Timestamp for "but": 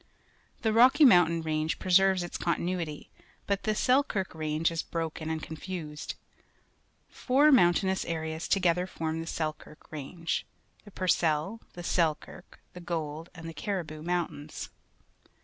3.45-3.61